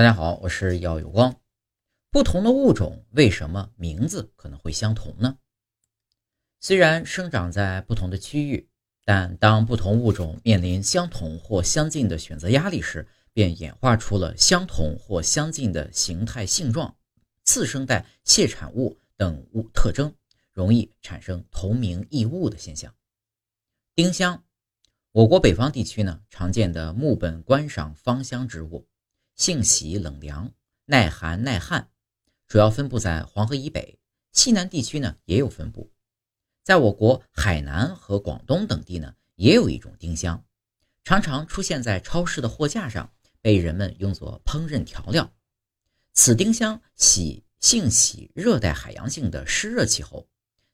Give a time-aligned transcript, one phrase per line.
[0.00, 1.42] 大家好，我是耀有光。
[2.10, 5.36] 不同的物种为什么名字可能会相同呢？
[6.58, 8.70] 虽然生长在不同的区域，
[9.04, 16.96] 但当不同物种面临相同或相近的选择压力时，便演化出了相同或相近的形态、性状、
[17.44, 20.14] 次生代谢产物等物特征，
[20.54, 22.94] 容易产生同名异物的现象。
[23.94, 24.42] 丁香，
[25.12, 28.86] 我国北方地区呢常见的木本观赏芳香植物。
[29.40, 30.52] 性喜冷凉，
[30.84, 31.88] 耐寒耐旱，
[32.46, 33.98] 主要分布在黄河以北、
[34.32, 35.90] 西南地区呢也有分布。
[36.62, 40.44] 在我国海南和广东等地呢，也有一种丁香，
[41.04, 45.32] 常常出现在超市的货架上，被人们用作烹饪调料。
[46.12, 50.28] 此丁香喜性喜热带海洋性的湿热气候，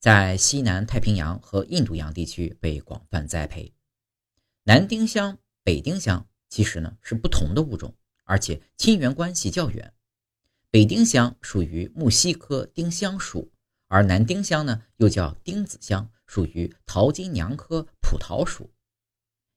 [0.00, 3.72] 在西南太平洋和印度洋地区被广泛栽培。
[4.64, 7.94] 南丁香、北丁香其实呢是不同的物种。
[8.30, 9.92] 而且亲缘关系较远，
[10.70, 13.50] 北丁香属于木犀科丁香属，
[13.88, 18.70] 而南丁香呢又叫丁子香，属于桃金娘科蒲桃属。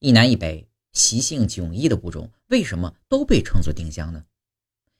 [0.00, 4.26] 一南一北，习性迥异的物种为什么都被称作丁香呢？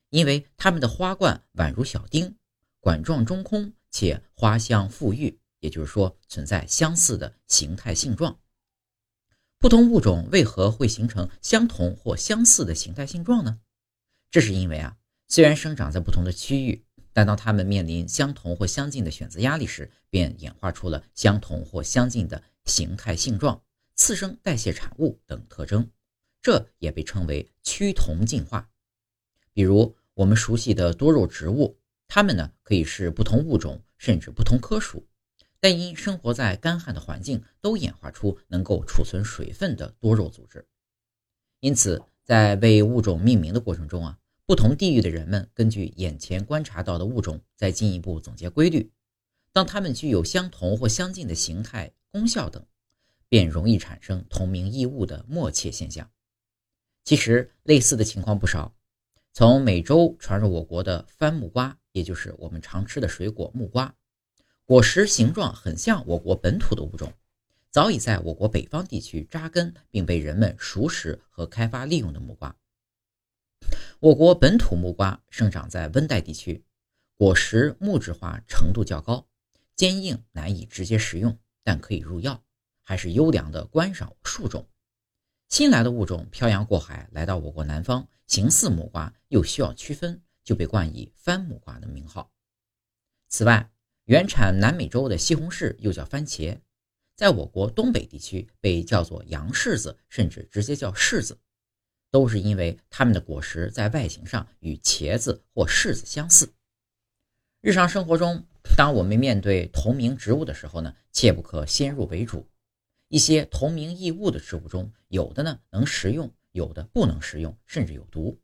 [0.09, 2.35] 因为它们的花冠宛如小丁，
[2.81, 8.41] 管状中空，且花香馥郁，也就是说存在相似的形态性状。
[9.61, 13.59] 不同物种为何会形成相同或相似的形态性状呢？
[14.31, 23.61] 这是因为啊，虽然生长在不同的区域，但当它们面临相同或相近的选择压力时，便演化出了相同或相近的形态性状、
[23.97, 25.91] 次生代谢产物等特征。
[26.41, 28.71] 这也被称为趋同进化。
[29.53, 35.05] 比如我们熟悉的多肉植物，它们呢可以是不同物种甚至不同科属。
[35.61, 40.67] 但因生活在干旱的环境，都演化出能够储存水分的多肉组织。
[41.61, 48.93] 因此，在为物种命名的过程中啊，不同地域的人们根据眼前观察到的物种，再进一步总结规律。
[49.53, 52.65] 当它们具有相同或相近的形态、功效等，
[53.29, 56.09] 便容易产生同名异物的默契现象。
[57.03, 58.73] 其实，类似的情况不少。
[59.33, 63.95] 从美洲传入我国的番木瓜，也就是我们常吃的水果木瓜。
[64.69, 67.11] 果实形状很像我国本土的物种，
[67.71, 72.55] 早已在我国北方地区扎根，并被人们熟识和开发利用的木瓜。
[73.99, 76.63] 我国本土木瓜生长在温带地区，
[77.17, 79.27] 果实木质化程度较高，
[79.75, 82.45] 坚硬难以直接食用，但可以入药，
[82.83, 84.69] 还是优良的观赏树种。
[85.49, 92.31] 新来的物种漂洋过海来到我国南方，形似木瓜又需要区分，就被冠以番木瓜的名号。
[93.31, 93.71] 此外，
[94.09, 96.57] 原产南美洲的西红柿又叫番茄，
[97.15, 101.39] 在我国东北地区被叫做洋柿子，甚至直接叫柿子，
[102.11, 106.51] 都是因为它们的果实在外形上与茄子或柿子相似。
[107.61, 108.43] 日常生活中，
[108.79, 112.49] 当我们面对同名植物的时候呢，切不可先入为主。
[113.09, 118.39] 一些同名异物的植物中，有的呢能食用，有的不能食用，甚至有毒；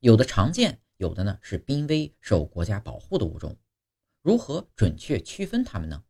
[0.00, 3.54] 有的常见，有的呢是濒危受国家保护的物种。
[4.26, 6.02] 如何准确区分它们呢？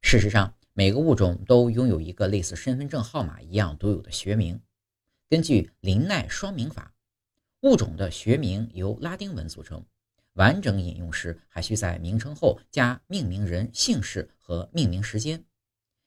[0.00, 4.60] 事实上，每个物种都拥有一个类似身份证号码一样独有的学名。
[5.28, 6.94] 根据林奈双名法，
[7.62, 9.84] 物种的学名由拉丁文组成，
[10.34, 15.44] 完整引用时还需在名称后加命名人姓氏和命名时间。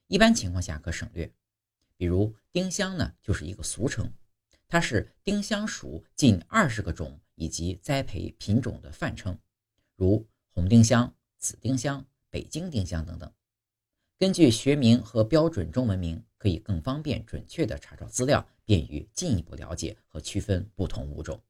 [0.07, 1.29] 一般情况下可省略。
[1.97, 4.09] 比如丁香呢，就是一个俗称，
[4.69, 9.37] 它是丁香属近二十个种以及栽培品种的泛称，
[9.97, 10.25] 如。
[10.51, 13.31] 红丁香、紫丁香、北京丁香等等，
[14.17, 21.41] 根据学名和标准中文名，可以更方便准确地查找资料，便于进一步了解和区分不同物种。